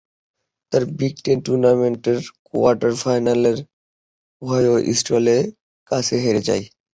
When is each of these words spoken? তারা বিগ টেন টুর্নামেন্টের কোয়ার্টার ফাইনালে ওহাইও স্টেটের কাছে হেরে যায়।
তারা 0.71 0.87
বিগ 0.99 1.15
টেন 1.23 1.37
টুর্নামেন্টের 1.45 2.17
কোয়ার্টার 2.47 2.93
ফাইনালে 3.01 3.51
ওহাইও 4.41 4.75
স্টেটের 4.99 5.43
কাছে 5.91 6.15
হেরে 6.23 6.41
যায়। 6.47 6.63